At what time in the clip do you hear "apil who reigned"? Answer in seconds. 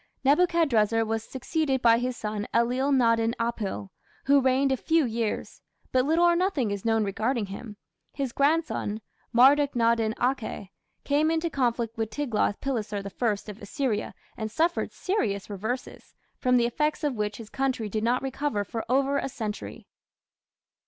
3.39-4.71